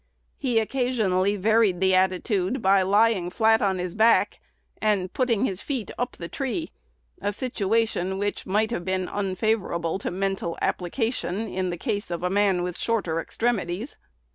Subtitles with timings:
[0.39, 4.39] He occasionally varied the attitude by lying flat on his back,
[4.81, 6.71] and "putting his feet up the tree"
[7.21, 12.31] a situation which might have been unfavorable to mental application in the case of a
[12.31, 13.95] man with shorter extremities.